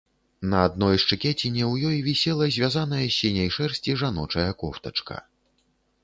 [0.51, 5.19] На адной шчыкеціне ў ёй вісела звязаная з сіняй шэрсці жаночая кофтачка.